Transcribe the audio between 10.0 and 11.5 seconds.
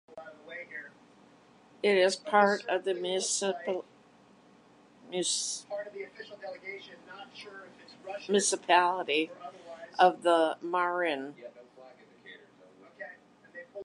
the Marne.